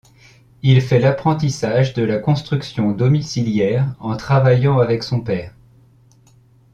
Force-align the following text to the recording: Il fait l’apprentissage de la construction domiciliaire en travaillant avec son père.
Il 0.63 0.81
fait 0.81 0.97
l’apprentissage 0.97 1.93
de 1.93 2.01
la 2.01 2.17
construction 2.17 2.89
domiciliaire 2.91 3.93
en 3.99 4.17
travaillant 4.17 4.79
avec 4.79 5.03
son 5.03 5.21
père. 5.21 5.53